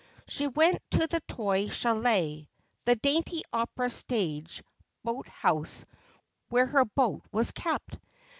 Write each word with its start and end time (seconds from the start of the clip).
She 0.27 0.47
went 0.47 0.79
to 0.93 1.05
the 1.05 1.21
toy 1.27 1.67
chalet, 1.69 2.47
the 2.85 2.95
dainty 2.95 3.43
opera 3.53 3.91
stage 3.91 4.63
boat 5.03 5.27
house 5.27 5.85
where 6.49 6.65
her 6.65 6.85
boat 6.85 7.21
was 7.31 7.51
kept. 7.51 7.99